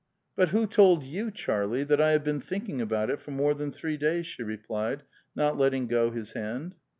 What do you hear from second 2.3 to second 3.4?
thinking about it for